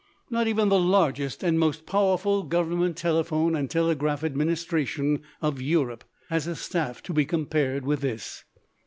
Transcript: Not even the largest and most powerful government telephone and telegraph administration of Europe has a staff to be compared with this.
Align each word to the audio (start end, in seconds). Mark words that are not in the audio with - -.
Not 0.31 0.47
even 0.47 0.69
the 0.69 0.79
largest 0.79 1.43
and 1.43 1.59
most 1.59 1.85
powerful 1.85 2.41
government 2.41 2.97
telephone 2.97 3.55
and 3.55 3.69
telegraph 3.69 4.23
administration 4.23 5.21
of 5.43 5.61
Europe 5.61 6.05
has 6.29 6.47
a 6.47 6.55
staff 6.55 7.03
to 7.03 7.13
be 7.13 7.23
compared 7.23 7.85
with 7.85 8.01
this. 8.01 8.43